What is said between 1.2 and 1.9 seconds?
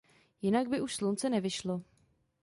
nevyšlo.